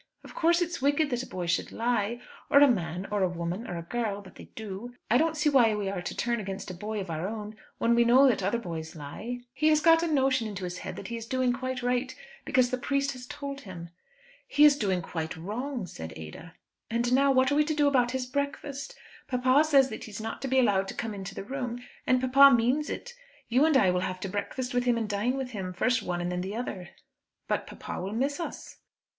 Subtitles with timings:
[0.23, 3.67] Of course it's wicked that a boy should lie, or a man, or a woman,
[3.67, 4.95] or a girl; but they do.
[5.11, 7.93] I don't see why we are to turn against a boy of our own, when
[7.93, 9.41] we know that other boys lie.
[9.53, 12.71] He has got a notion into his head that he is doing quite right, because
[12.71, 13.89] the priest has told him."
[14.47, 16.55] "He is doing quite wrong," said Ada.
[16.89, 18.95] "And now what are we to do about his breakfast?
[19.27, 22.19] Papa says that he is not to be allowed to come into the room, and
[22.19, 23.13] papa means it.
[23.49, 26.21] You and I will have to breakfast with him and dine with him, first one
[26.21, 26.89] and then the other."
[27.47, 28.77] "But papa will miss us."